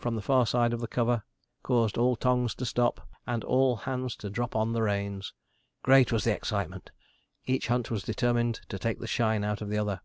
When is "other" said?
9.78-10.00